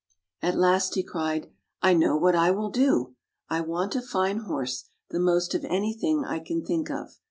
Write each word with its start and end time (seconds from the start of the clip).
At 0.41 0.57
last 0.57 0.95
he 0.95 1.03
cried," 1.03 1.51
I 1.83 1.93
know 1.93 2.17
what 2.17 2.33
I 2.33 2.49
will 2.49 2.71
do. 2.71 3.13
I 3.49 3.61
want 3.61 3.95
a 3.95 4.01
fine 4.01 4.37
horse 4.39 4.85
the 5.11 5.19
most 5.19 5.53
of 5.53 5.63
anything 5.65 6.25
I 6.25 6.39
can 6.39 6.65
think 6.65 6.89
of. 6.89 7.19